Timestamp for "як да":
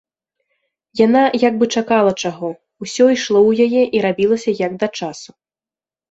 4.65-4.91